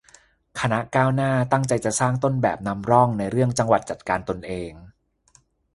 [0.59, 4.71] คณะก้าวหน้า ตั้งใจจะสร้างต้นแบบ นำร่อง ในเรื่อง จังหวัดจัดการตนเอง